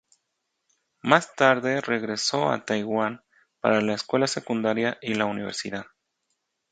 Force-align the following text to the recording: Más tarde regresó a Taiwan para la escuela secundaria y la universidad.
Más 1.03 1.35
tarde 1.35 1.79
regresó 1.79 2.49
a 2.49 2.65
Taiwan 2.65 3.23
para 3.59 3.81
la 3.81 3.93
escuela 3.93 4.25
secundaria 4.25 4.97
y 4.99 5.13
la 5.13 5.25
universidad. 5.25 5.85